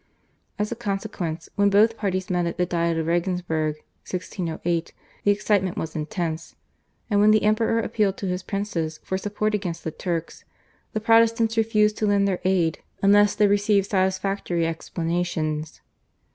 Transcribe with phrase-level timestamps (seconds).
[0.57, 3.75] As a consequence when both parties met at the Diet of Regensburg
[4.09, 4.93] (1608)
[5.23, 6.55] the excitement was intense,
[7.11, 10.43] and when the Emperor appealed to his princes for support against the Turks,
[10.93, 15.81] the Protestants refused to lend their aid unless they received satisfactory explanations.